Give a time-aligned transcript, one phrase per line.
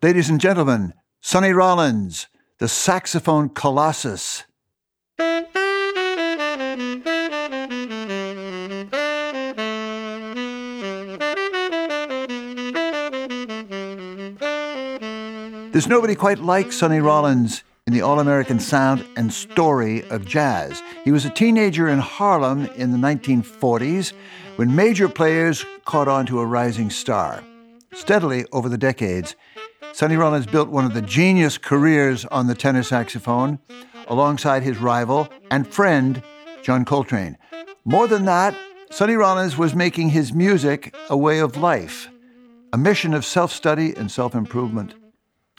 [0.00, 4.44] Ladies and gentlemen, Sonny Rollins, the saxophone colossus.
[15.72, 20.80] There's nobody quite like Sonny Rollins in the all American sound and story of jazz.
[21.02, 24.12] He was a teenager in Harlem in the 1940s
[24.54, 27.42] when major players caught on to a rising star.
[27.92, 29.34] Steadily over the decades,
[29.92, 33.58] Sonny Rollins built one of the genius careers on the tenor saxophone
[34.06, 36.22] alongside his rival and friend,
[36.62, 37.36] John Coltrane.
[37.84, 38.54] More than that,
[38.90, 42.08] Sonny Rollins was making his music a way of life,
[42.72, 44.94] a mission of self study and self improvement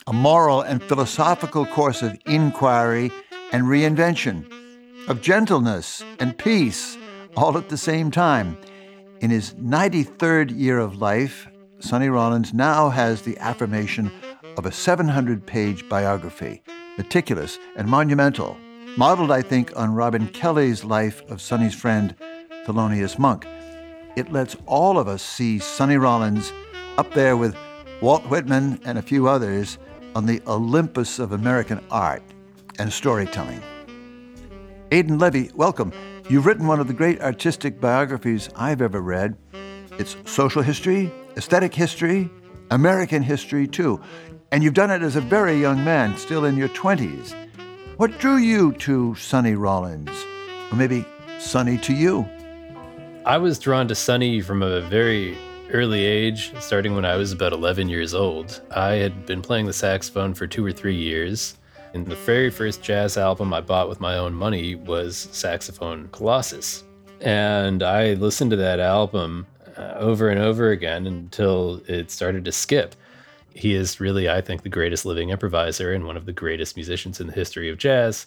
[0.06, 3.12] a moral and philosophical course of inquiry
[3.52, 4.44] and reinvention,
[5.08, 6.96] of gentleness and peace,
[7.36, 8.56] all at the same time.
[9.20, 11.46] In his 93rd year of life,
[11.80, 14.12] Sonny Rollins now has the affirmation
[14.58, 16.62] of a 700 page biography,
[16.98, 18.58] meticulous and monumental,
[18.98, 22.14] modeled, I think, on Robin Kelley's life of Sonny's friend,
[22.66, 23.46] Thelonious Monk.
[24.14, 26.52] It lets all of us see Sonny Rollins
[26.98, 27.56] up there with
[28.02, 29.78] Walt Whitman and a few others
[30.14, 32.22] on the Olympus of American art
[32.78, 33.62] and storytelling.
[34.92, 35.92] Aidan Levy, welcome.
[36.28, 39.36] You've written one of the great artistic biographies I've ever read.
[39.98, 42.30] It's social history, aesthetic history,
[42.70, 44.00] American history, too.
[44.52, 47.34] And you've done it as a very young man, still in your 20s.
[47.96, 50.10] What drew you to Sonny Rollins?
[50.72, 51.04] Or maybe
[51.38, 52.28] Sonny to you?
[53.24, 55.36] I was drawn to Sonny from a very
[55.72, 58.60] early age, starting when I was about 11 years old.
[58.74, 61.56] I had been playing the saxophone for two or three years.
[61.92, 66.84] And the very first jazz album I bought with my own money was Saxophone Colossus.
[67.20, 69.46] And I listened to that album
[69.80, 72.94] uh, over and over again until it started to skip.
[73.54, 77.20] He is really, I think, the greatest living improviser and one of the greatest musicians
[77.20, 78.26] in the history of jazz.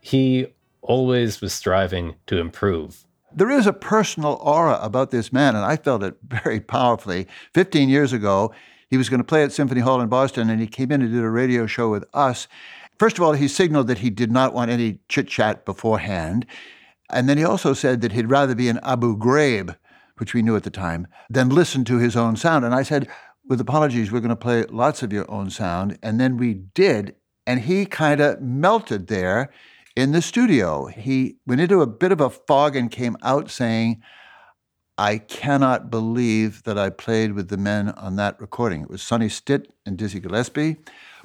[0.00, 0.48] He
[0.82, 5.76] always was striving to improve there is a personal aura about this man, and I
[5.76, 7.26] felt it very powerfully.
[7.54, 8.52] 15 years ago,
[8.88, 11.12] he was going to play at Symphony Hall in Boston, and he came in and
[11.12, 12.48] did a radio show with us.
[12.98, 16.46] First of all, he signaled that he did not want any chit chat beforehand.
[17.10, 19.76] And then he also said that he'd rather be in Abu Ghraib,
[20.20, 22.64] which we knew at the time, then listen to his own sound.
[22.64, 23.08] And I said,
[23.48, 25.98] with apologies, we're going to play lots of your own sound.
[26.02, 27.14] And then we did.
[27.46, 29.50] And he kind of melted there
[29.96, 30.86] in the studio.
[30.86, 34.02] He went into a bit of a fog and came out saying,
[34.98, 38.82] I cannot believe that I played with the men on that recording.
[38.82, 40.76] It was Sonny Stitt and Dizzy Gillespie,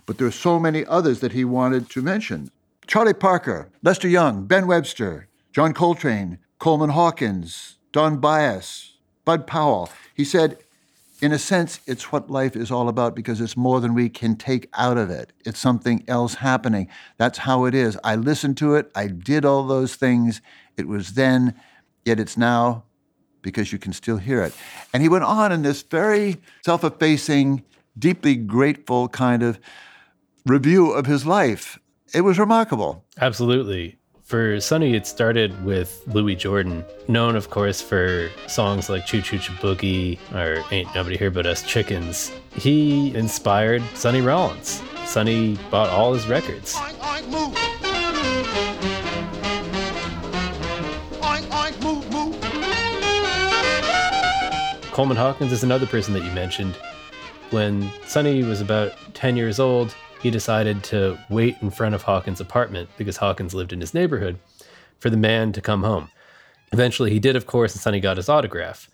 [0.05, 2.51] but there are so many others that he wanted to mention.
[2.85, 8.91] Charlie Parker, Lester Young, Ben Webster, John Coltrane, Coleman Hawkins, Don Byas,
[9.23, 9.89] Bud Powell.
[10.13, 10.57] He said,
[11.21, 14.35] in a sense, it's what life is all about because it's more than we can
[14.35, 15.31] take out of it.
[15.45, 16.89] It's something else happening.
[17.17, 17.97] That's how it is.
[18.03, 18.91] I listened to it.
[18.93, 20.41] I did all those things.
[20.75, 21.55] It was then,
[22.03, 22.83] yet it's now
[23.41, 24.53] because you can still hear it.
[24.93, 27.63] And he went on in this very self effacing,
[27.97, 29.59] deeply grateful kind of
[30.45, 31.79] review of his life.
[32.13, 33.05] It was remarkable.
[33.21, 33.97] Absolutely.
[34.33, 39.37] For Sonny, it started with Louis Jordan, known, of course, for songs like Choo Choo
[39.37, 42.31] Choo Boogie or Ain't Nobody Here But Us Chickens.
[42.55, 44.81] He inspired Sonny Rollins.
[45.05, 46.73] Sonny bought all his records.
[46.73, 47.53] Oink, oink, move.
[51.21, 52.35] Oink, move, move.
[54.93, 56.75] Coleman Hawkins is another person that you mentioned.
[57.51, 62.39] When Sonny was about 10 years old, he decided to wait in front of Hawkins'
[62.39, 64.39] apartment because Hawkins lived in his neighborhood
[64.97, 66.09] for the man to come home.
[66.71, 68.89] Eventually, he did, of course, and Sonny got his autograph.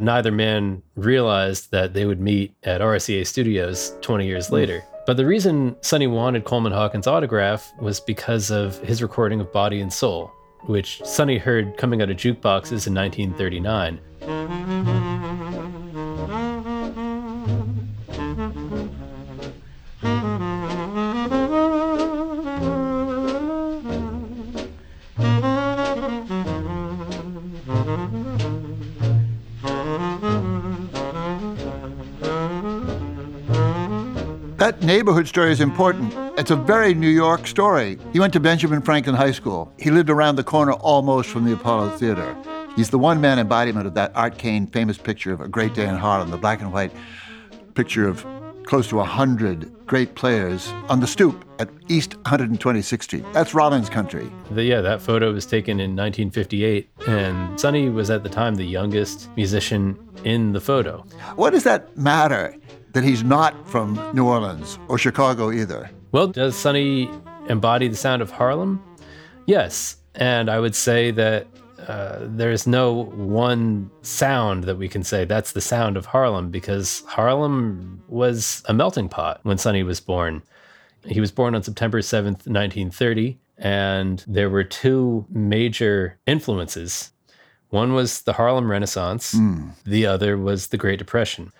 [0.00, 4.82] Neither man realized that they would meet at RCA Studios 20 years later.
[5.06, 9.80] But the reason Sonny wanted Coleman Hawkins' autograph was because of his recording of Body
[9.80, 15.33] and Soul, which Sonny heard coming out of jukeboxes in 1939.
[34.84, 36.12] Neighborhood story is important.
[36.38, 37.98] It's a very New York story.
[38.12, 39.72] He went to Benjamin Franklin High School.
[39.78, 42.36] He lived around the corner almost from the Apollo Theater.
[42.76, 45.88] He's the one man embodiment of that Art Kane famous picture of A Great Day
[45.88, 46.92] in Harlem, the black and white
[47.74, 48.24] picture of
[48.66, 53.24] close to 100 great players on the stoop at East 126th Street.
[53.32, 54.30] That's Rollins country.
[54.50, 58.64] The, yeah, that photo was taken in 1958, and Sonny was at the time the
[58.64, 61.04] youngest musician in the photo.
[61.36, 62.56] What does that matter
[62.92, 65.90] that he's not from New Orleans or Chicago either?
[66.12, 67.10] Well, does Sonny
[67.48, 68.82] embody the sound of Harlem?
[69.46, 69.96] Yes.
[70.14, 71.46] And I would say that
[71.88, 77.02] uh, there's no one sound that we can say that's the sound of Harlem because
[77.06, 80.42] Harlem was a melting pot when Sonny was born.
[81.06, 87.10] He was born on September 7th, 1930, and there were two major influences.
[87.68, 89.72] One was the Harlem Renaissance, mm.
[89.84, 91.52] the other was the Great Depression.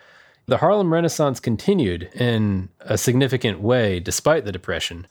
[0.47, 5.07] The Harlem Renaissance continued in a significant way despite the Depression.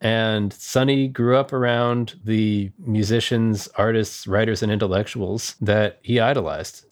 [0.00, 6.86] And Sonny grew up around the musicians, artists, writers, and intellectuals that he idolized.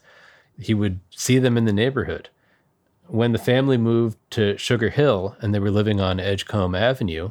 [0.58, 2.28] He would see them in the neighborhood.
[3.06, 7.31] When the family moved to Sugar Hill and they were living on Edgecombe Avenue,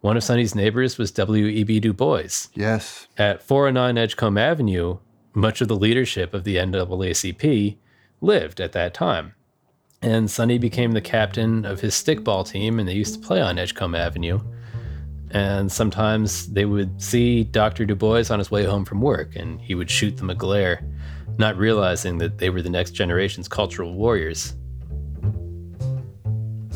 [0.00, 1.80] one of Sonny's neighbors was W.E.B.
[1.80, 2.46] Du Bois.
[2.54, 3.08] Yes.
[3.16, 4.98] At 409 Edgecombe Avenue,
[5.34, 7.76] much of the leadership of the NAACP
[8.20, 9.34] lived at that time.
[10.00, 13.58] And Sonny became the captain of his stickball team, and they used to play on
[13.58, 14.38] Edgecombe Avenue.
[15.30, 17.84] And sometimes they would see Dr.
[17.84, 20.82] Du Bois on his way home from work, and he would shoot them a glare,
[21.36, 24.54] not realizing that they were the next generation's cultural warriors.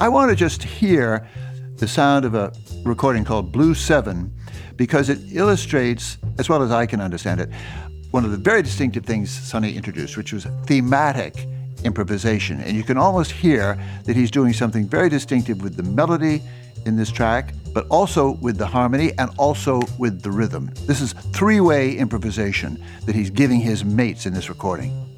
[0.00, 1.28] I want to just hear
[1.76, 2.52] the sound of a
[2.84, 4.34] recording called Blue Seven
[4.76, 7.50] because it illustrates, as well as I can understand it,
[8.10, 11.46] one of the very distinctive things Sonny introduced, which was thematic
[11.84, 12.60] improvisation.
[12.60, 16.42] And you can almost hear that he's doing something very distinctive with the melody
[16.86, 20.70] in this track, but also with the harmony and also with the rhythm.
[20.86, 25.11] This is three way improvisation that he's giving his mates in this recording.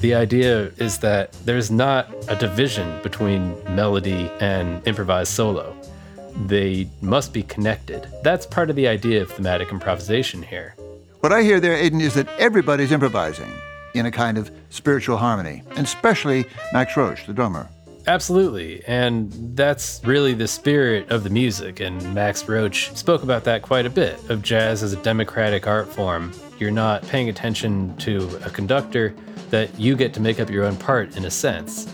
[0.00, 5.74] The idea is that there's not a division between melody and improvised solo.
[6.44, 8.06] They must be connected.
[8.22, 10.74] That's part of the idea of thematic improvisation here.
[11.20, 13.50] What I hear there, Aidan, is that everybody's improvising
[13.94, 16.44] in a kind of spiritual harmony, and especially
[16.74, 17.70] Max Roach, the drummer.
[18.06, 18.84] Absolutely.
[18.86, 21.80] And that's really the spirit of the music.
[21.80, 25.88] And Max Roach spoke about that quite a bit of jazz as a democratic art
[25.88, 26.34] form.
[26.58, 29.14] You're not paying attention to a conductor,
[29.50, 31.92] that you get to make up your own part in a sense.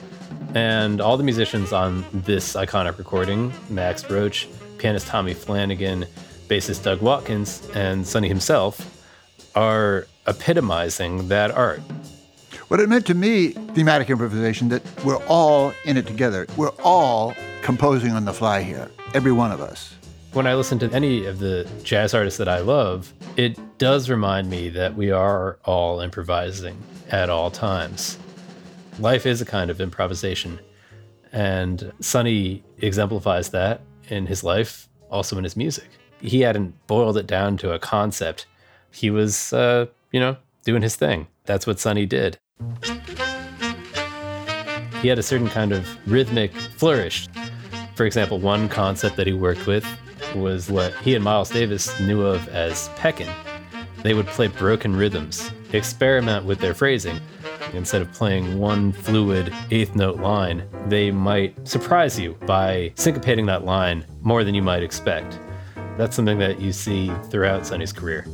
[0.55, 4.49] And all the musicians on this iconic recording Max Roach,
[4.79, 6.07] pianist Tommy Flanagan,
[6.49, 9.05] bassist Doug Watkins, and Sonny himself
[9.55, 11.81] are epitomizing that art.
[12.69, 16.47] What it meant to me, thematic improvisation, that we're all in it together.
[16.57, 19.95] We're all composing on the fly here, every one of us.
[20.33, 24.49] When I listen to any of the jazz artists that I love, it does remind
[24.49, 26.81] me that we are all improvising
[27.11, 28.17] at all times.
[29.01, 30.61] Life is a kind of improvisation.
[31.33, 35.89] And Sonny exemplifies that in his life, also in his music.
[36.21, 38.47] He hadn't boiled it down to a concept.
[38.93, 41.27] He was, uh, you know, doing his thing.
[41.45, 42.39] That's what Sonny did.
[45.03, 47.27] He had a certain kind of rhythmic flourish.
[47.97, 49.85] For example, one concept that he worked with
[50.35, 53.33] was what he and Miles Davis knew of as peckin.
[54.03, 57.21] They would play broken rhythms, experiment with their phrasing.
[57.75, 63.65] Instead of playing one fluid eighth note line, they might surprise you by syncopating that
[63.65, 65.39] line more than you might expect.
[65.97, 68.27] That's something that you see throughout Sonny's career.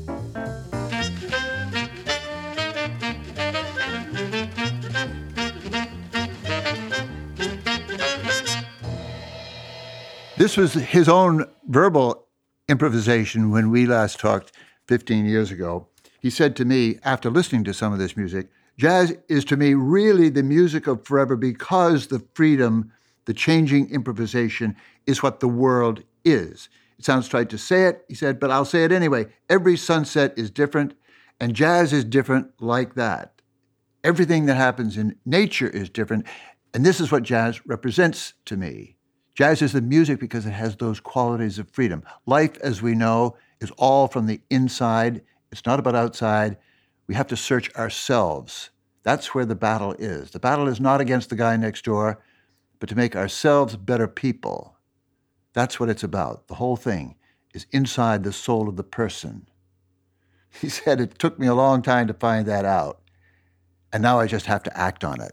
[10.38, 12.26] This was his own verbal
[12.68, 14.52] improvisation when we last talked
[14.86, 15.88] 15 years ago.
[16.20, 19.72] He said to me, after listening to some of this music, jazz is to me
[19.72, 22.92] really the music of forever because the freedom,
[23.24, 24.76] the changing improvisation
[25.06, 26.68] is what the world is.
[26.98, 29.28] It sounds trite to say it, he said, but I'll say it anyway.
[29.48, 30.92] Every sunset is different,
[31.40, 33.40] and jazz is different like that.
[34.04, 36.26] Everything that happens in nature is different,
[36.74, 38.95] And this is what jazz represents to me.
[39.36, 42.02] Jazz is the music because it has those qualities of freedom.
[42.24, 45.20] Life, as we know, is all from the inside,
[45.52, 46.56] it's not about outside.
[47.06, 48.70] We have to search ourselves.
[49.02, 50.30] That's where the battle is.
[50.30, 52.22] The battle is not against the guy next door,
[52.80, 54.78] but to make ourselves better people.
[55.52, 56.48] That's what it's about.
[56.48, 57.16] The whole thing
[57.52, 59.46] is inside the soul of the person.
[60.62, 63.02] He said, It took me a long time to find that out.
[63.92, 65.32] And now I just have to act on it.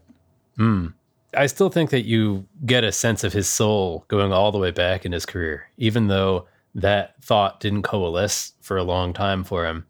[0.58, 0.92] Mm.
[1.36, 4.70] I still think that you get a sense of his soul going all the way
[4.70, 9.66] back in his career, even though that thought didn't coalesce for a long time for
[9.66, 9.86] him.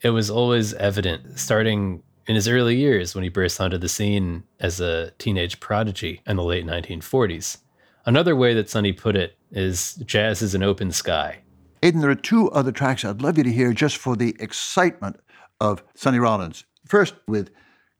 [0.00, 4.42] It was always evident starting in his early years when he burst onto the scene
[4.60, 7.58] as a teenage prodigy in the late 1940s.
[8.04, 11.38] Another way that Sonny put it is jazz is an open sky.
[11.82, 15.20] Aidan, there are two other tracks I'd love you to hear just for the excitement
[15.60, 16.64] of Sonny Rollins.
[16.84, 17.50] First, with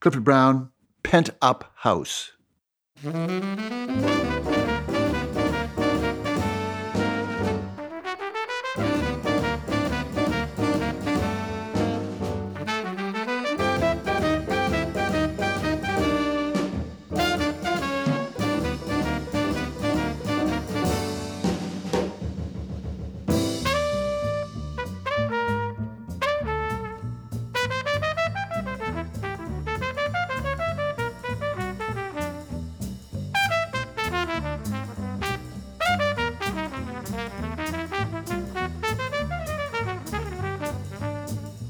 [0.00, 0.71] Clifford Brown,
[1.02, 2.33] Pent Up House.
[3.05, 4.65] うん。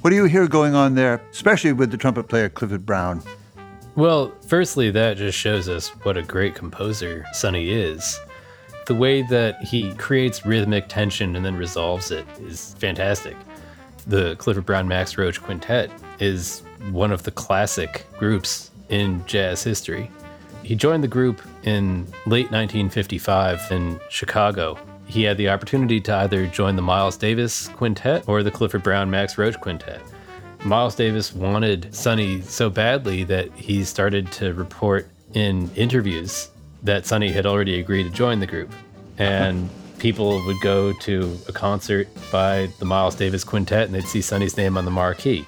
[0.06, 3.24] What do you hear going on there, especially with the trumpet player Clifford Brown?
[3.96, 8.16] Well, firstly, that just shows us what a great composer Sonny is.
[8.86, 13.36] The way that he creates rhythmic tension and then resolves it is fantastic.
[14.06, 20.08] The Clifford Brown Max Roach Quintet is one of the classic groups in jazz history.
[20.62, 26.46] He joined the group in late 1955 in Chicago he had the opportunity to either
[26.46, 30.00] join the Miles Davis Quintet or the Clifford Brown Max Roach Quintet.
[30.64, 36.50] Miles Davis wanted Sonny so badly that he started to report in interviews
[36.82, 38.72] that Sonny had already agreed to join the group.
[39.18, 44.20] And people would go to a concert by the Miles Davis Quintet and they'd see
[44.20, 45.46] Sonny's name on the marquee.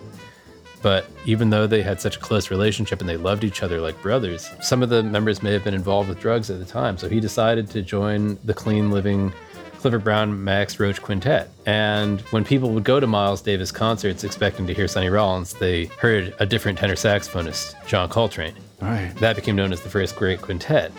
[0.82, 4.00] But even though they had such a close relationship and they loved each other like
[4.00, 6.96] brothers, some of the members may have been involved with drugs at the time.
[6.96, 9.32] So he decided to join the clean living
[9.78, 11.50] Clifford Brown Max Roach Quintet.
[11.64, 15.86] And when people would go to Miles Davis concerts expecting to hear Sonny Rollins, they
[15.86, 18.54] heard a different tenor saxophonist, John Coltrane.
[18.80, 19.12] Right.
[19.20, 20.92] That became known as the first great quintet.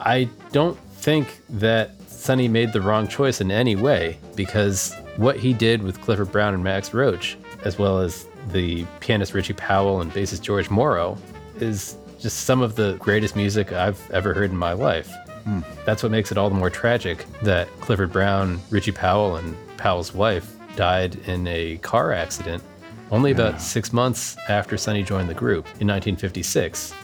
[0.00, 5.52] I don't think that Sonny made the wrong choice in any way because what he
[5.52, 10.12] did with Clifford Brown and Max Roach, as well as the pianist Richie Powell and
[10.12, 11.18] bassist George Morrow,
[11.60, 15.12] is just some of the greatest music I've ever heard in my life.
[15.48, 15.64] Mm.
[15.84, 20.12] That's what makes it all the more tragic that Clifford Brown, Richie Powell, and Powell's
[20.12, 22.62] wife died in a car accident
[23.10, 23.58] only about yeah.
[23.58, 26.94] six months after Sonny joined the group in 1956.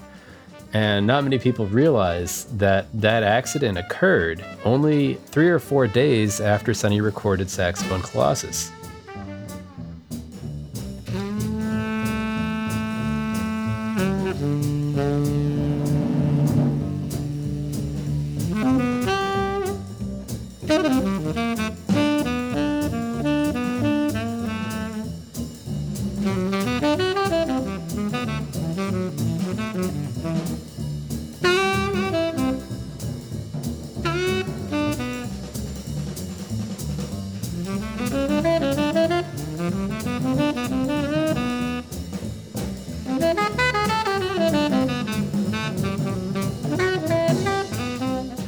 [0.74, 6.74] And not many people realize that that accident occurred only three or four days after
[6.74, 8.70] Sonny recorded Saxophone Colossus.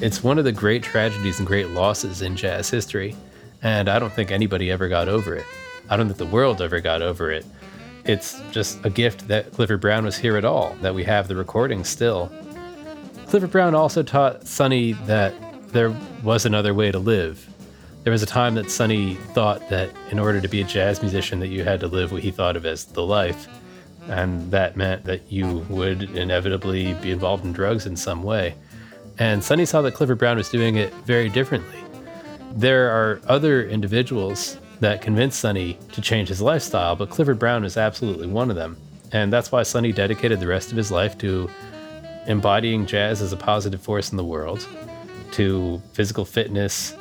[0.06, 3.16] It's one of the great tragedies and great losses in jazz history,
[3.60, 5.44] and I don't think anybody ever got over it.
[5.90, 7.44] I don't think the world ever got over it.
[8.04, 11.34] It's just a gift that Clifford Brown was here at all, that we have the
[11.34, 12.30] recording still.
[13.26, 15.34] Clifford Brown also taught Sonny that
[15.72, 17.44] there was another way to live.
[18.04, 21.40] There was a time that Sonny thought that in order to be a jazz musician
[21.40, 23.48] that you had to live what he thought of as the life,
[24.06, 28.54] and that meant that you would inevitably be involved in drugs in some way.
[29.18, 31.78] And Sonny saw that Clifford Brown was doing it very differently.
[32.54, 37.76] There are other individuals that convinced Sonny to change his lifestyle, but Clifford Brown is
[37.76, 38.76] absolutely one of them.
[39.12, 41.48] And that's why Sonny dedicated the rest of his life to
[42.26, 44.66] embodying jazz as a positive force in the world,
[45.32, 46.94] to physical fitness,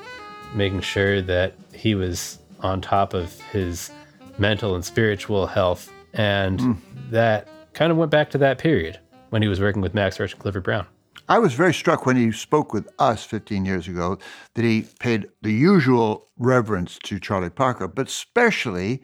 [0.54, 3.92] making sure that he was on top of his
[4.38, 5.92] mental and spiritual health.
[6.14, 6.78] And mm.
[7.10, 9.00] that kind of went back to that period
[9.32, 10.86] when he was working with Max Roach and Clifford Brown.
[11.28, 14.20] I was very struck when he spoke with us 15 years ago
[14.54, 19.02] that he paid the usual reverence to Charlie Parker, but especially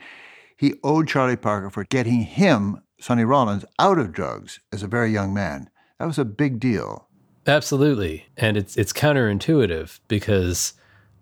[0.56, 5.12] he owed Charlie Parker for getting him, Sonny Rollins, out of drugs as a very
[5.12, 5.72] young man.
[5.98, 7.08] That was a big deal.
[7.48, 8.28] Absolutely.
[8.38, 10.74] And it's it's counterintuitive because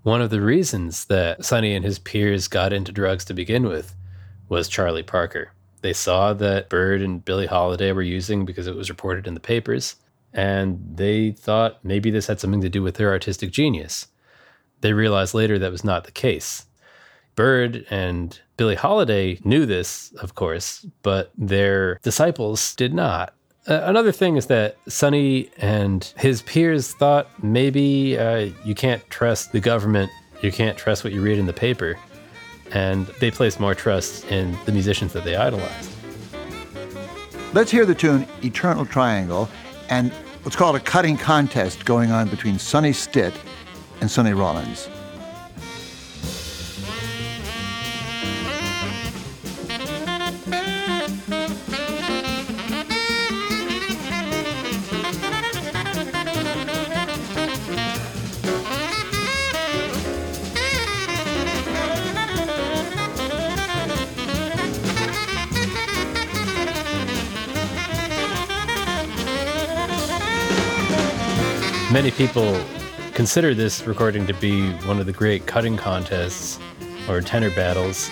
[0.04, 3.96] one of the reasons that Sonny and his peers got into drugs to begin with
[4.50, 5.54] was Charlie Parker.
[5.82, 9.40] They saw that Bird and Billie Holiday were using because it was reported in the
[9.40, 9.96] papers
[10.34, 14.08] and they thought maybe this had something to do with their artistic genius.
[14.82, 16.66] They realized later that was not the case.
[17.36, 23.34] Bird and Billie Holiday knew this, of course, but their disciples did not.
[23.66, 29.60] Another thing is that Sonny and his peers thought maybe uh, you can't trust the
[29.60, 31.98] government, you can't trust what you read in the paper,
[32.72, 35.92] and they placed more trust in the musicians that they idolized.
[37.54, 39.50] Let's hear the tune Eternal Triangle
[39.90, 40.12] and
[40.44, 43.34] what's called a cutting contest going on between Sonny Stitt
[44.02, 44.88] and Sonny Rollins.
[71.92, 72.64] Many people
[73.16, 76.60] consider this recording to be one of the great cutting contests
[77.08, 78.12] or tenor battles.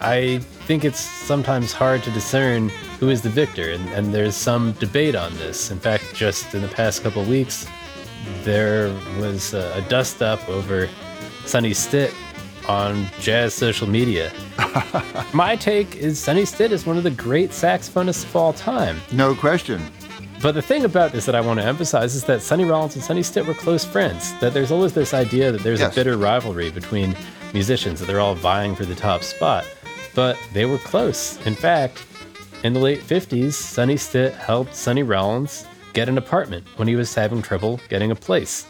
[0.00, 2.68] I think it's sometimes hard to discern
[3.00, 5.72] who is the victor, and, and there's some debate on this.
[5.72, 7.66] In fact, just in the past couple weeks,
[8.44, 10.88] there was a, a dust up over
[11.46, 12.14] Sonny Stitt
[12.68, 14.32] on jazz social media.
[15.34, 19.00] My take is Sonny Stitt is one of the great saxophonists of all time.
[19.10, 19.82] No question.
[20.42, 23.04] But the thing about this that I want to emphasize is that Sonny Rollins and
[23.04, 24.32] Sonny Stitt were close friends.
[24.40, 25.92] That there's always this idea that there's yes.
[25.92, 27.14] a bitter rivalry between
[27.52, 29.66] musicians, that they're all vying for the top spot.
[30.14, 31.38] But they were close.
[31.46, 32.06] In fact,
[32.64, 37.14] in the late 50s, Sonny Stitt helped Sonny Rollins get an apartment when he was
[37.14, 38.66] having trouble getting a place.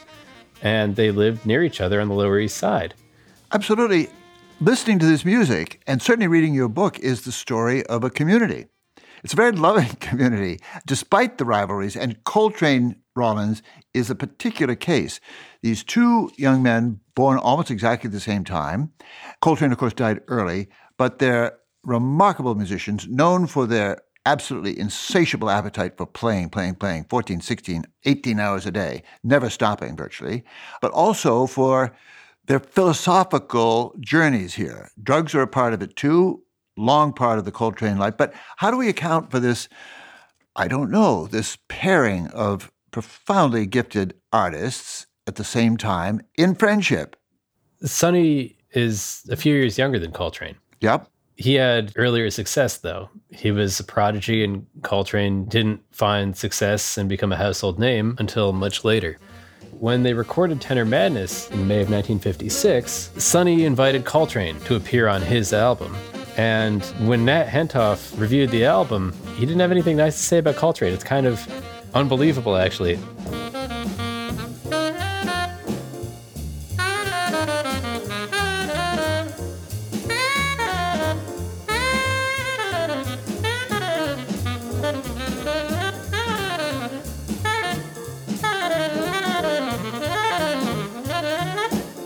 [0.62, 2.94] And they lived near each other on the Lower East Side.
[3.52, 4.08] Absolutely.
[4.60, 8.66] Listening to this music and certainly reading your book is the story of a community.
[9.22, 15.20] It's a very loving community, despite the rivalries, and Coltrane Rollins is a particular case.
[15.62, 18.92] These two young men, born almost exactly at the same time.
[19.40, 25.96] Coltrane, of course, died early, but they're remarkable musicians, known for their absolutely insatiable appetite
[25.96, 30.44] for playing, playing, playing 14, 16, 18 hours a day, never stopping virtually,
[30.80, 31.94] but also for
[32.46, 34.90] their philosophical journeys here.
[35.02, 36.42] Drugs are a part of it too
[36.80, 38.16] long part of the Coltrane life.
[38.16, 39.68] But how do we account for this?
[40.56, 47.16] I don't know, this pairing of profoundly gifted artists at the same time in friendship.
[47.84, 50.56] Sonny is a few years younger than Coltrane.
[50.80, 51.08] Yep.
[51.36, 53.08] He had earlier success, though.
[53.30, 58.52] He was a prodigy, and Coltrane didn't find success and become a household name until
[58.52, 59.18] much later.
[59.78, 65.22] When they recorded Tenor Madness in May of 1956, Sonny invited Coltrane to appear on
[65.22, 65.96] his album.
[66.36, 70.56] And when Nat Hentoff reviewed the album, he didn't have anything nice to say about
[70.56, 70.92] Coltrane.
[70.92, 71.46] It's kind of
[71.94, 72.98] unbelievable, actually.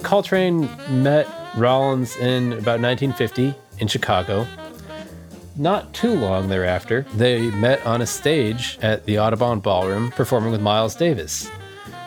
[0.03, 0.71] Coltrane
[1.03, 4.47] met Rollins in about 1950 in Chicago.
[5.57, 10.61] Not too long thereafter, they met on a stage at the Audubon Ballroom performing with
[10.61, 11.49] Miles Davis.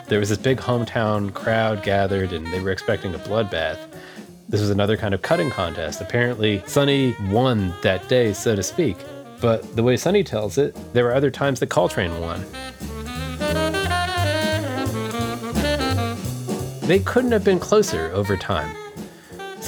[0.06, 3.78] There was this big hometown crowd gathered and they were expecting a bloodbath.
[4.48, 6.00] This was another kind of cutting contest.
[6.00, 8.96] Apparently, Sonny won that day, so to speak.
[9.40, 12.44] But the way Sonny tells it, there were other times that Coltrane won.
[16.86, 18.74] They couldn't have been closer over time.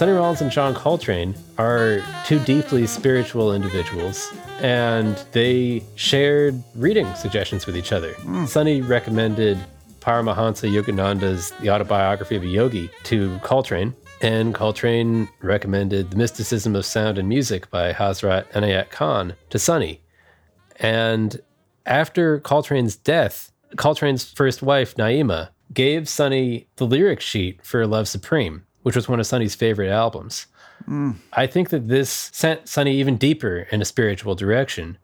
[0.00, 7.66] Sonny Rollins and John Coltrane are two deeply spiritual individuals, and they shared reading suggestions
[7.66, 8.14] with each other.
[8.14, 8.48] Mm.
[8.48, 9.58] Sonny recommended
[10.00, 16.86] Paramahansa Yogananda's The Autobiography of a Yogi to Coltrane, and Coltrane recommended The Mysticism of
[16.86, 20.00] Sound and Music by Hazrat Inayat Khan to Sonny.
[20.76, 21.42] And
[21.84, 28.64] after Coltrane's death, Coltrane's first wife, Naima, gave Sonny the lyric sheet for Love Supreme
[28.82, 30.46] which was one of Sonny's favorite albums.
[30.88, 31.16] Mm.
[31.32, 34.98] I think that this sent Sonny even deeper in a spiritual direction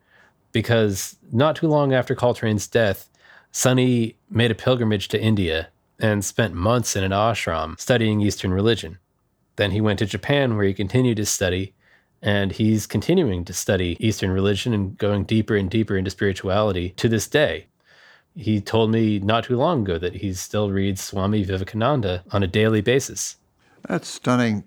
[0.52, 3.08] because not too long after Coltrane's death,
[3.52, 8.98] Sonny made a pilgrimage to India and spent months in an ashram studying Eastern religion.
[9.56, 11.74] Then he went to Japan where he continued his study,
[12.22, 17.08] and he's continuing to study Eastern religion and going deeper and deeper into spirituality to
[17.08, 17.66] this day.
[18.34, 22.46] He told me not too long ago that he still reads Swami Vivekananda on a
[22.46, 23.36] daily basis.
[23.88, 24.64] That's stunning.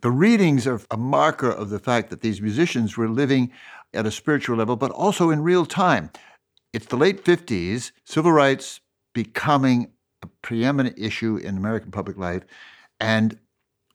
[0.00, 3.52] The readings are a marker of the fact that these musicians were living
[3.94, 6.10] at a spiritual level, but also in real time.
[6.72, 8.80] It's the late 50s, civil rights
[9.14, 9.92] becoming
[10.22, 12.42] a preeminent issue in American public life.
[13.00, 13.38] And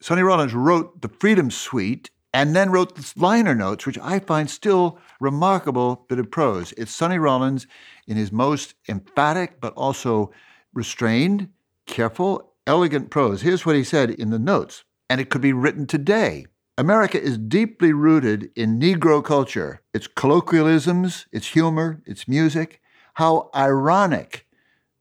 [0.02, 4.50] Sonny Rollins wrote the Freedom Suite and then wrote the liner notes, which I find
[4.50, 6.74] still remarkable bit of prose.
[6.78, 7.68] It's Sonny Rollins
[8.08, 10.32] in his most emphatic but also
[10.74, 11.50] restrained,
[11.86, 13.42] careful, elegant prose.
[13.42, 16.46] Here's what he said in the notes, and it could be written today.
[16.78, 22.82] America is deeply rooted in Negro culture, its colloquialisms, its humor, its music.
[23.16, 24.48] How ironic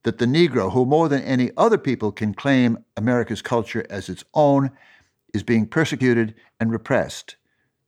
[0.05, 4.25] that the Negro, who more than any other people can claim America's culture as its
[4.35, 4.71] own,
[5.33, 7.37] is being persecuted and repressed.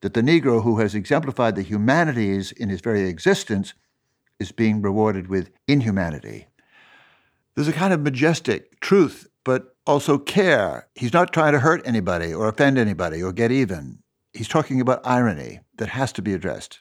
[0.01, 3.75] That the Negro, who has exemplified the humanities in his very existence,
[4.39, 6.47] is being rewarded with inhumanity.
[7.55, 10.89] There's a kind of majestic truth, but also care.
[10.95, 13.99] He's not trying to hurt anybody or offend anybody or get even.
[14.33, 16.81] He's talking about irony that has to be addressed.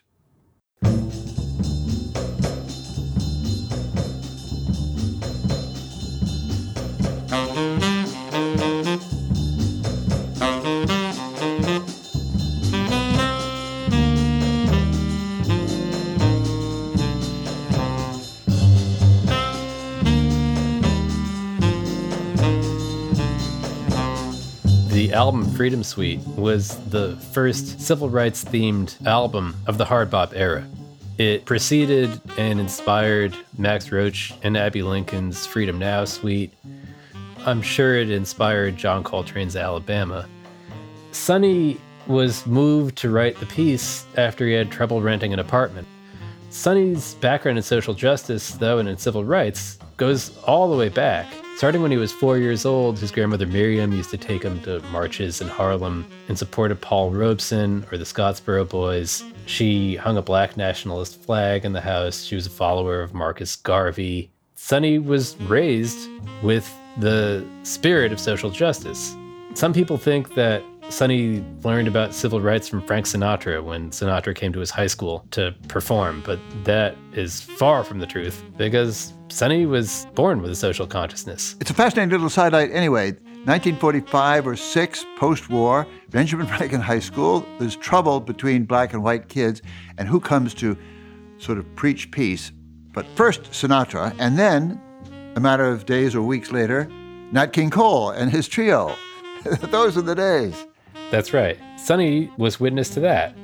[25.13, 30.67] Album Freedom Suite was the first civil rights themed album of the hard bop era.
[31.19, 36.51] It preceded and inspired Max Roach and Abbey Lincoln's Freedom Now suite.
[37.45, 40.27] I'm sure it inspired John Coltrane's Alabama.
[41.11, 45.87] Sonny was moved to write the piece after he had trouble renting an apartment.
[46.49, 51.27] Sonny's background in social justice, though, and in civil rights goes all the way back.
[51.55, 54.81] Starting when he was four years old, his grandmother Miriam used to take him to
[54.91, 59.23] marches in Harlem in support of Paul Robeson or the Scottsboro Boys.
[59.45, 62.23] She hung a black nationalist flag in the house.
[62.23, 64.31] She was a follower of Marcus Garvey.
[64.55, 66.09] Sonny was raised
[66.41, 69.15] with the spirit of social justice.
[69.53, 70.63] Some people think that
[70.93, 75.25] Sonny learned about civil rights from Frank Sinatra when Sinatra came to his high school
[75.31, 80.55] to perform, but that is far from the truth because Sonny was born with a
[80.55, 81.55] social consciousness.
[81.59, 83.13] It's a fascinating little sidelight anyway.
[83.45, 89.29] 1945 or 6, post war, Benjamin Franklin High School, there's trouble between black and white
[89.29, 89.63] kids,
[89.97, 90.77] and who comes to
[91.39, 92.51] sort of preach peace?
[92.93, 94.79] But first Sinatra, and then,
[95.35, 96.87] a matter of days or weeks later,
[97.31, 98.95] Nat King Cole and his trio.
[99.71, 100.67] Those are the days.
[101.13, 101.59] That's right.
[101.77, 103.35] Sonny was witness to that.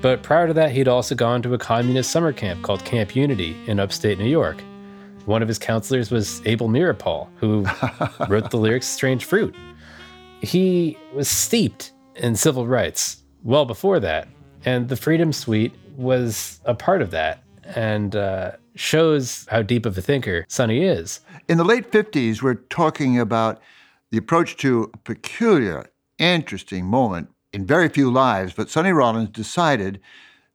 [0.00, 3.54] But prior to that, he'd also gone to a communist summer camp called Camp Unity
[3.66, 4.62] in upstate New York.
[5.26, 7.66] One of his counselors was Abel Meeropol, who
[8.30, 9.54] wrote the lyrics Strange Fruit.
[10.40, 14.26] He was steeped in civil rights well before that,
[14.64, 17.42] and the Freedom Suite was a part of that
[17.74, 21.20] and uh, shows how deep of a thinker Sonny is.
[21.50, 23.60] In the late 50s, we're talking about
[24.10, 25.84] the approach to a peculiar
[26.20, 30.00] interesting moment in very few lives, but Sonny Rollins decided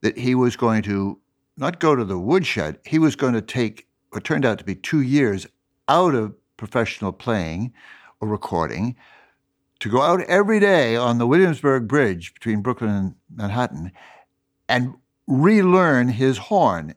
[0.01, 1.19] that he was going to
[1.57, 4.75] not go to the woodshed, he was going to take what turned out to be
[4.75, 5.47] two years
[5.87, 7.73] out of professional playing
[8.19, 8.95] or recording
[9.79, 13.91] to go out every day on the Williamsburg Bridge between Brooklyn and Manhattan
[14.69, 14.95] and
[15.27, 16.95] relearn his horn.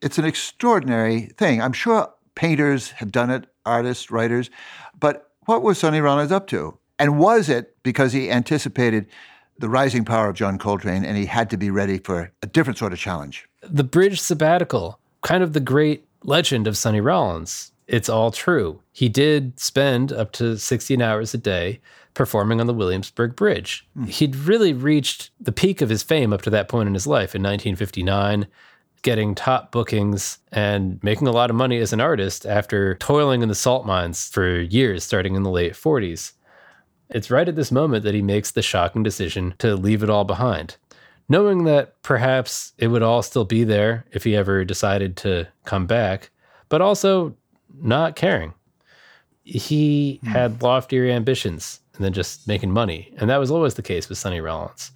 [0.00, 1.60] It's an extraordinary thing.
[1.60, 4.50] I'm sure painters have done it, artists, writers,
[4.98, 6.78] but what was Sonny Rollins up to?
[6.98, 9.06] And was it because he anticipated
[9.58, 12.78] the rising power of John Coltrane and he had to be ready for a different
[12.78, 13.48] sort of challenge?
[13.62, 17.72] The Bridge Sabbatical, kind of the great legend of Sonny Rollins.
[17.86, 18.80] It's all true.
[18.92, 21.80] He did spend up to 16 hours a day
[22.14, 23.86] performing on the Williamsburg Bridge.
[23.98, 24.08] Mm.
[24.08, 27.34] He'd really reached the peak of his fame up to that point in his life
[27.34, 28.46] in 1959
[29.04, 33.48] getting top bookings and making a lot of money as an artist after toiling in
[33.48, 36.32] the salt mines for years, starting in the late 40s.
[37.10, 40.24] It's right at this moment that he makes the shocking decision to leave it all
[40.24, 40.76] behind,
[41.28, 45.86] knowing that perhaps it would all still be there if he ever decided to come
[45.86, 46.30] back,
[46.68, 47.36] but also
[47.80, 48.54] not caring.
[49.44, 50.28] He mm.
[50.28, 54.40] had loftier ambitions than just making money, and that was always the case with Sonny
[54.40, 54.90] Rollins.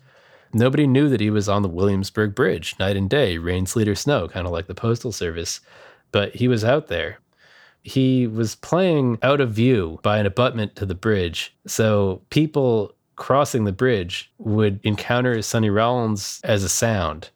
[0.53, 3.95] Nobody knew that he was on the Williamsburg Bridge night and day, rain, sleet, or
[3.95, 5.61] snow, kind of like the Postal Service,
[6.11, 7.19] but he was out there.
[7.89, 11.55] He was playing out of view by an abutment to the bridge.
[11.67, 17.31] So people crossing the bridge would encounter Sonny Rollins as a sound.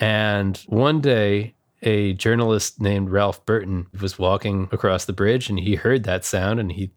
[0.00, 5.74] And one day, a journalist named Ralph Berton was walking across the bridge and he
[5.74, 6.90] heard that sound and he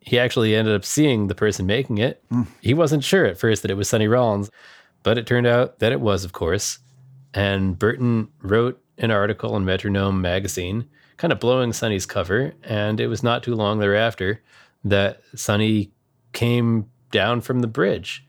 [0.00, 2.22] he actually ended up seeing the person making it.
[2.30, 2.46] Mm.
[2.60, 4.52] He wasn't sure at first that it was Sonny Rollins,
[5.02, 6.78] but it turned out that it was, of course.
[7.34, 12.54] And Berton wrote an article in Metronome magazine, kind of blowing Sonny's cover.
[12.62, 14.42] And it was not too long thereafter
[14.84, 15.90] that Sonny
[16.32, 18.26] came down from the bridge,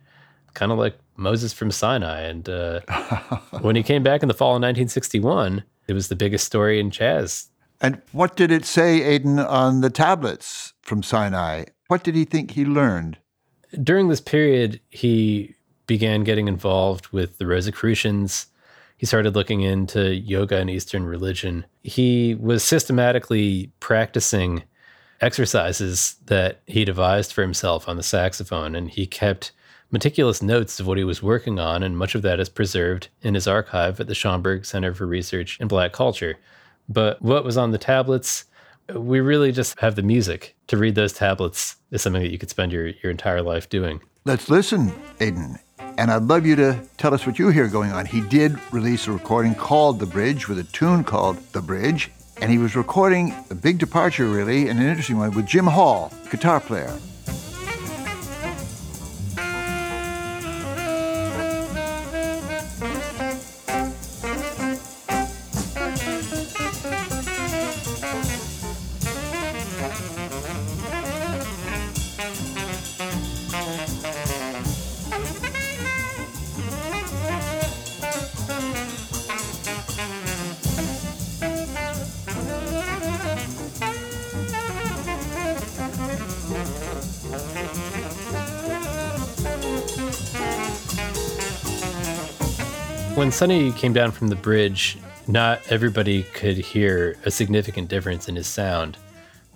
[0.54, 2.22] kind of like Moses from Sinai.
[2.22, 2.80] And uh,
[3.62, 6.92] when he came back in the fall of 1961, it was the biggest story in
[6.92, 7.50] jazz.
[7.80, 11.66] And what did it say, Aidan, on the tablets from Sinai?
[11.88, 13.18] What did he think he learned?
[13.84, 18.48] During this period, he began getting involved with the Rosicrucians.
[18.98, 21.66] He started looking into yoga and Eastern religion.
[21.84, 24.64] He was systematically practicing
[25.22, 29.52] exercises that he devised for himself on the saxophone, and he kept
[29.92, 33.34] meticulous notes of what he was working on, and much of that is preserved in
[33.34, 36.36] his archive at the Schomburg Center for Research in Black Culture.
[36.90, 38.46] But what was on the tablets,
[38.94, 40.56] we really just have the music.
[40.68, 44.02] To read those tablets is something that you could spend your, your entire life doing.
[44.28, 45.58] Let's listen, Aidan.
[45.98, 48.06] And I'd love you to tell us what you hear going on.
[48.06, 52.12] He did release a recording called The Bridge with a tune called The Bridge.
[52.42, 56.12] And he was recording a big departure, really, and an interesting one with Jim Hall,
[56.30, 56.94] guitar player.
[93.38, 94.98] Sonny came down from the bridge,
[95.28, 98.98] not everybody could hear a significant difference in his sound.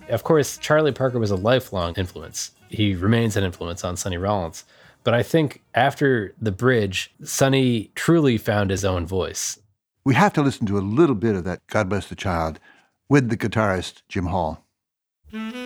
[0.08, 2.52] Of course, Charlie Parker was a lifelong influence.
[2.68, 4.62] He remains an influence on Sonny Rollins.
[5.02, 9.58] But I think after the bridge, Sonny truly found his own voice.
[10.04, 12.60] We have to listen to a little bit of that God Bless the Child
[13.08, 14.64] with the guitarist Jim Hall.
[15.34, 15.61] I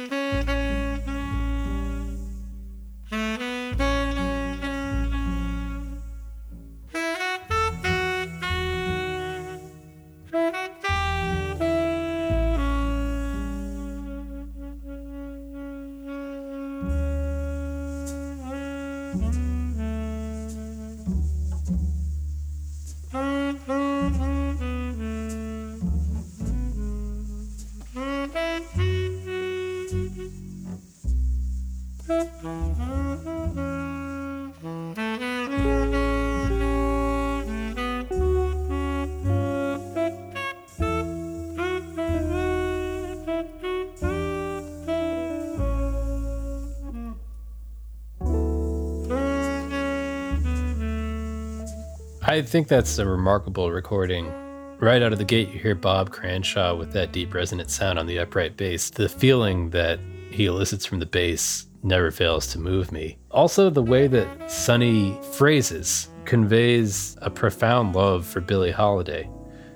[52.47, 54.33] think that's a remarkable recording.
[54.79, 58.07] Right out of the gate, you hear Bob Cranshaw with that deep resonant sound on
[58.07, 58.91] the upright bass.
[58.91, 59.99] The feeling that
[60.31, 63.19] he elicits from the bass never fails to move me.
[63.31, 69.29] Also, the way that Sonny phrases conveys a profound love for Billie Holiday.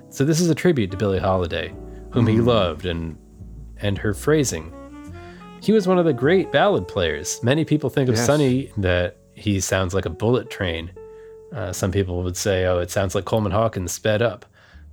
[0.09, 1.73] So this is a tribute to Billie Holiday,
[2.11, 2.47] whom he mm-hmm.
[2.47, 3.17] loved and
[3.77, 4.73] and her phrasing.
[5.61, 7.41] He was one of the great ballad players.
[7.43, 8.25] Many people think of yes.
[8.25, 10.91] Sonny that he sounds like a bullet train.
[11.53, 14.45] Uh, some people would say, oh, it sounds like Coleman Hawkins sped up.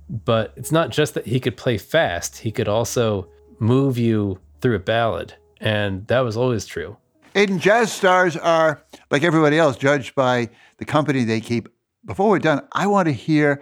[0.09, 3.27] But it's not just that he could play fast, he could also
[3.59, 5.35] move you through a ballad.
[5.61, 6.97] And that was always true.
[7.35, 11.69] Aidan, jazz stars are, like everybody else, judged by the company they keep.
[12.05, 13.61] Before we're done, I want to hear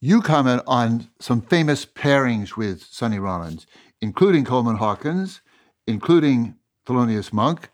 [0.00, 3.66] you comment on some famous pairings with Sonny Rollins,
[4.00, 5.40] including Coleman Hawkins,
[5.86, 7.70] including Thelonious Monk,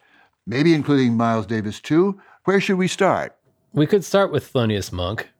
[0.46, 2.20] maybe including Miles Davis too.
[2.44, 3.36] Where should we start?
[3.74, 5.30] We could start with Thelonious Monk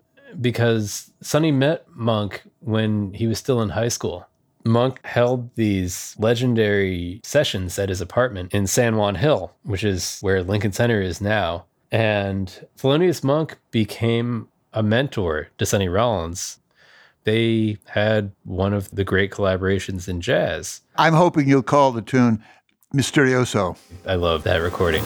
[0.41, 4.27] because Sonny met Monk when he was still in high school.
[4.65, 10.43] Monk held these legendary sessions at his apartment in San Juan Hill, which is where
[10.43, 11.67] Lincoln Center is now.
[11.91, 16.59] And Thelonious Monk became a mentor to Sonny Rollins.
[17.25, 20.81] They had one of the great collaborations in jazz.
[20.97, 22.43] I'm hoping you'll call the tune
[22.95, 23.77] Misterioso.
[24.07, 25.05] I love that recording.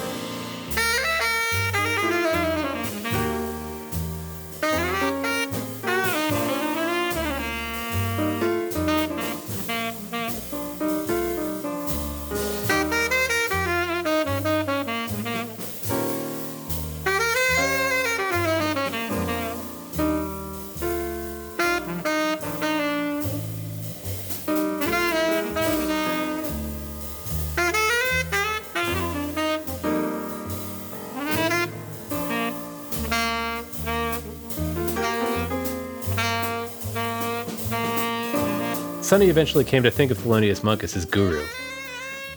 [39.07, 41.47] Sonny eventually came to think of Thelonious Monk as his guru.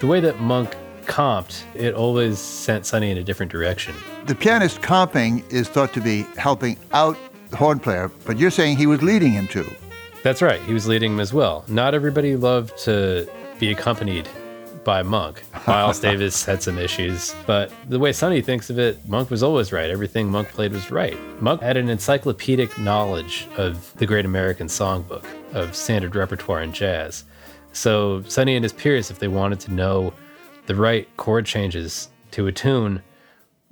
[0.01, 3.95] The way that Monk comped, it always sent Sonny in a different direction.
[4.27, 7.17] The pianist comping is thought to be helping out
[7.49, 9.65] the horn player, but you're saying he was leading him to.
[10.21, 11.65] That's right, he was leading him as well.
[11.67, 13.27] Not everybody loved to
[13.57, 14.29] be accompanied
[14.83, 15.41] by Monk.
[15.69, 19.71] Miles Davis had some issues, but the way Sonny thinks of it, Monk was always
[19.71, 19.91] right.
[19.91, 21.15] Everything Monk played was right.
[21.43, 27.23] Monk had an encyclopedic knowledge of the Great American Songbook, of standard repertoire and jazz.
[27.71, 30.11] So Sonny and his peers, if they wanted to know
[30.65, 33.03] the right chord changes to a tune,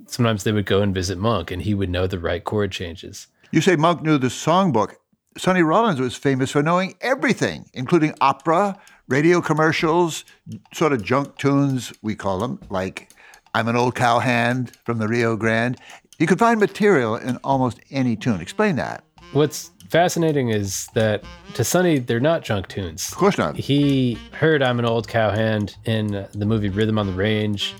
[0.06, 3.26] sometimes they would go and visit Monk and he would know the right chord changes.
[3.50, 4.94] You say Monk knew the songbook.
[5.36, 8.78] Sonny Rollins was famous for knowing everything, including opera,
[9.08, 10.24] radio commercials,
[10.72, 13.10] sort of junk tunes, we call them, like
[13.54, 15.78] I'm an Old Cowhand from the Rio Grande.
[16.18, 18.40] You could find material in almost any tune.
[18.40, 19.04] Explain that.
[19.32, 23.08] What's fascinating is that to Sonny, they're not junk tunes.
[23.10, 23.56] Of course not.
[23.56, 27.74] He heard I'm an Old Cowhand in the movie Rhythm on the Range.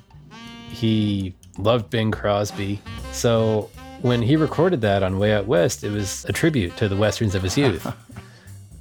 [0.71, 2.81] He loved Bing Crosby.
[3.13, 3.71] So
[4.03, 7.35] when he recorded that on Way Out West, it was a tribute to the westerns
[7.35, 7.87] of his youth.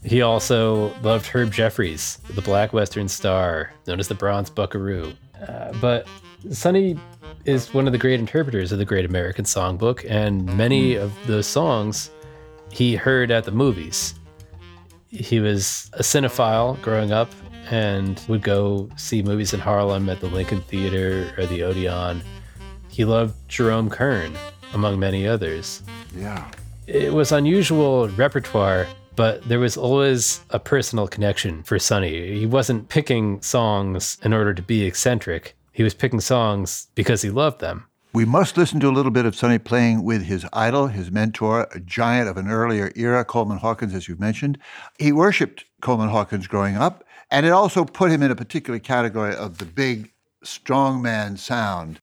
[0.07, 5.13] he also loved Herb Jeffries, the black western star, known as the Bronze Buckaroo.
[5.45, 6.07] Uh, but
[6.49, 6.97] Sonny
[7.45, 11.45] is one of the great interpreters of the Great American Songbook, and many of those
[11.45, 12.09] songs
[12.71, 14.15] he heard at the movies.
[15.09, 17.29] He was a cinephile growing up
[17.69, 22.21] and would go see movies in Harlem at the Lincoln Theater or the Odeon.
[22.89, 24.37] He loved Jerome Kern,
[24.73, 25.83] among many others.
[26.15, 26.49] Yeah.
[26.87, 28.87] It was unusual repertoire,
[29.17, 32.37] but there was always a personal connection for Sonny.
[32.39, 35.57] He wasn't picking songs in order to be eccentric.
[35.73, 37.87] He was picking songs because he loved them.
[38.13, 41.67] We must listen to a little bit of Sonny playing with his idol, his mentor,
[41.73, 44.59] a giant of an earlier era, Coleman Hawkins, as you've mentioned.
[44.97, 49.35] He worshipped Coleman Hawkins growing up, and it also put him in a particular category
[49.35, 50.11] of the big
[50.43, 51.99] strongman sound.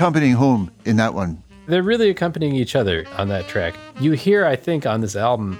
[0.00, 1.42] Accompanying whom in that one?
[1.66, 3.74] They're really accompanying each other on that track.
[4.00, 5.58] You hear, I think, on this album,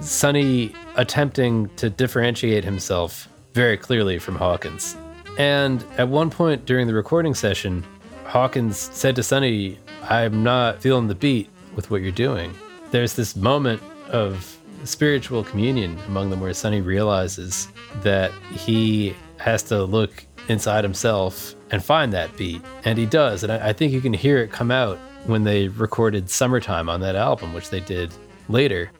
[0.00, 4.96] Sonny attempting to differentiate himself very clearly from Hawkins.
[5.38, 7.84] And at one point during the recording session,
[8.24, 9.78] Hawkins said to Sonny,
[10.10, 12.52] I'm not feeling the beat with what you're doing.
[12.90, 17.68] There's this moment of spiritual communion among them where Sonny realizes
[18.02, 22.62] that he has to look inside himself and find that beat.
[22.84, 23.42] And he does.
[23.42, 27.00] And I, I, think you can hear it come out when they recorded Summertime on
[27.00, 28.12] that album, which they did
[28.48, 28.90] later.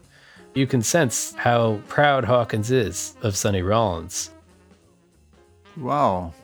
[0.54, 4.30] You can sense how proud Hawkins is of Sonny Rollins.
[5.76, 6.34] Wow.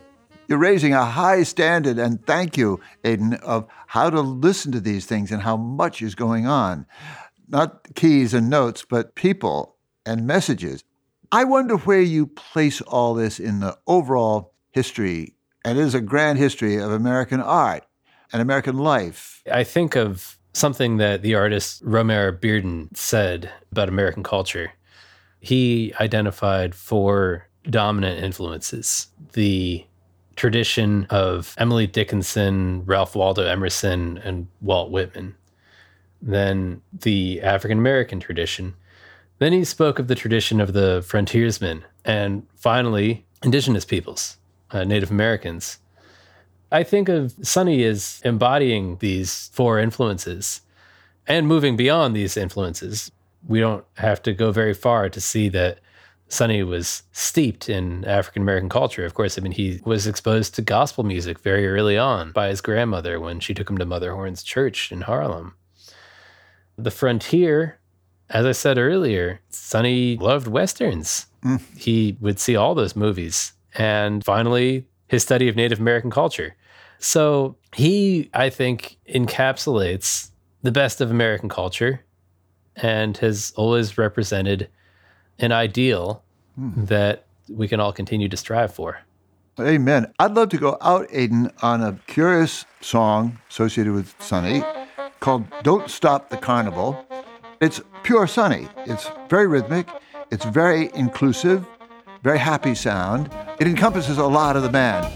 [0.49, 5.05] You're raising a high standard, and thank you, Aidan, of how to listen to these
[5.05, 6.87] things and how much is going on.
[7.49, 10.85] Not keys and notes, but people and messages.
[11.31, 16.01] I wonder where you place all this in the overall history, and it is a
[16.01, 17.85] grand history of American art
[18.33, 19.43] and American life.
[19.51, 24.73] I think of something that the artist Romare Bearden said about American culture.
[25.41, 29.85] He identified four dominant influences the
[30.37, 35.35] tradition of Emily Dickinson, Ralph Waldo Emerson, and Walt Whitman.
[36.23, 38.75] Then the African American tradition.
[39.39, 41.85] Then he spoke of the tradition of the frontiersmen.
[42.05, 44.38] And finally, indigenous peoples
[44.71, 45.79] uh, Native Americans.
[46.71, 50.61] I think of Sonny as embodying these four influences
[51.27, 53.11] and moving beyond these influences.
[53.47, 55.79] We don't have to go very far to see that
[56.29, 59.07] Sonny was steeped in African American culture.
[59.07, 62.61] Of course, I mean, he was exposed to gospel music very early on by his
[62.61, 65.55] grandmother when she took him to Mother Horn's church in Harlem.
[66.77, 67.79] The frontier,
[68.29, 71.27] as I said earlier, Sonny loved Westerns.
[71.43, 71.63] Mm.
[71.79, 76.55] He would see all those movies and finally, his study of Native American culture.
[76.99, 80.31] So he, I think, encapsulates
[80.63, 82.05] the best of American culture
[82.77, 84.69] and has always represented
[85.39, 86.23] an ideal
[86.57, 86.85] hmm.
[86.85, 88.99] that we can all continue to strive for.
[89.61, 90.13] Amen.
[90.19, 94.63] I'd love to go out, Aidan, on a curious song associated with Sonny
[95.21, 97.05] called Don't Stop the Carnival.
[97.61, 98.69] It's pure Sonny.
[98.87, 99.89] It's very rhythmic,
[100.31, 101.67] it's very inclusive,
[102.23, 103.31] very happy sound.
[103.61, 105.13] It encompasses a lot of the band.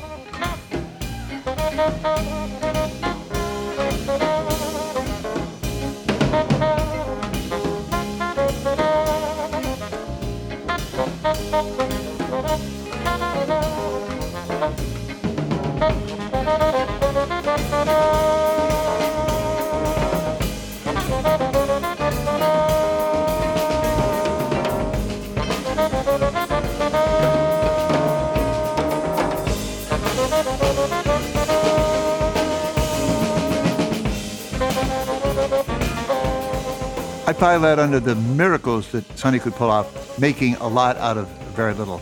[37.43, 41.27] That under the miracles that Sonny could pull off, making a lot out of
[41.57, 42.01] very little.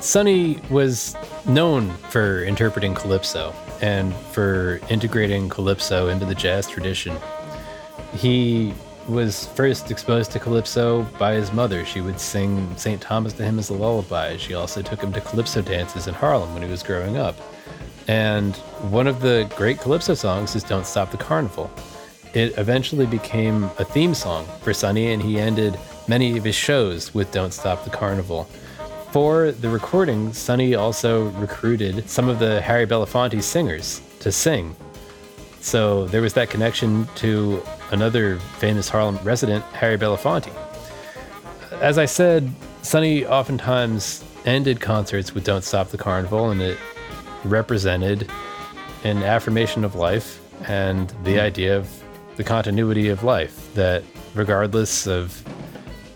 [0.00, 1.16] Sonny was
[1.46, 7.16] known for interpreting calypso and for integrating calypso into the jazz tradition.
[8.12, 8.74] He
[9.08, 11.86] was first exposed to calypso by his mother.
[11.86, 13.00] She would sing St.
[13.00, 14.36] Thomas to him as a lullaby.
[14.36, 17.34] She also took him to calypso dances in Harlem when he was growing up.
[18.08, 18.54] And
[18.90, 21.70] one of the great calypso songs is Don't Stop the Carnival.
[22.36, 27.14] It eventually became a theme song for Sonny, and he ended many of his shows
[27.14, 28.44] with Don't Stop the Carnival.
[29.10, 34.76] For the recording, Sonny also recruited some of the Harry Belafonte singers to sing.
[35.60, 40.52] So there was that connection to another famous Harlem resident, Harry Belafonte.
[41.80, 46.76] As I said, Sonny oftentimes ended concerts with Don't Stop the Carnival, and it
[47.44, 48.30] represented
[49.04, 52.02] an affirmation of life and the idea of
[52.36, 55.42] the continuity of life, that regardless of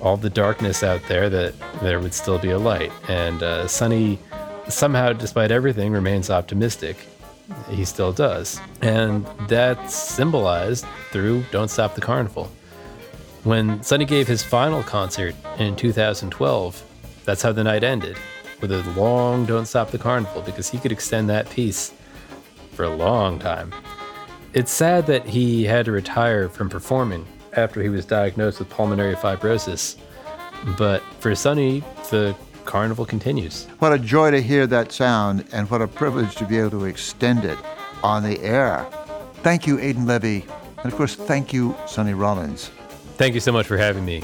[0.00, 2.92] all the darkness out there, that there would still be a light.
[3.08, 4.18] And uh, Sonny,
[4.68, 6.96] somehow, despite everything, remains optimistic.
[7.68, 8.60] He still does.
[8.80, 12.50] And that's symbolized through Don't Stop the Carnival.
[13.44, 16.82] When Sonny gave his final concert in 2012,
[17.24, 18.16] that's how the night ended,
[18.60, 21.92] with a long Don't Stop the Carnival, because he could extend that piece
[22.72, 23.72] for a long time.
[24.52, 29.14] It's sad that he had to retire from performing after he was diagnosed with pulmonary
[29.14, 29.96] fibrosis.
[30.76, 32.34] But for Sonny, the
[32.64, 33.66] carnival continues.
[33.78, 36.84] What a joy to hear that sound, and what a privilege to be able to
[36.86, 37.58] extend it
[38.02, 38.86] on the air.
[39.42, 40.44] Thank you, Aidan Levy.
[40.78, 42.70] And of course, thank you, Sonny Rollins.
[43.18, 44.22] Thank you so much for having me.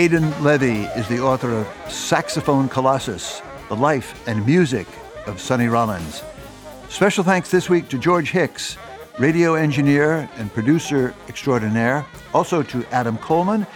[0.00, 4.86] Aidan Levy is the author of Saxophone Colossus The Life and Music
[5.26, 6.22] of Sonny Rollins.
[6.88, 8.78] Special thanks this week to George Hicks,
[9.18, 13.66] radio engineer and producer extraordinaire, also to Adam Coleman,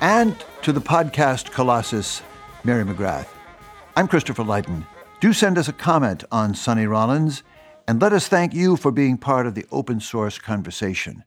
[0.00, 2.22] and to the podcast Colossus,
[2.62, 3.26] Mary McGrath.
[3.96, 4.86] I'm Christopher Lydon.
[5.18, 7.42] Do send us a comment on Sonny Rollins,
[7.88, 11.24] and let us thank you for being part of the open source conversation.